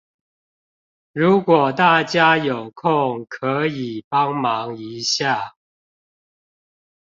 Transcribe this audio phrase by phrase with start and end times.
[1.11, 5.53] 如果大家有空可以幫忙一下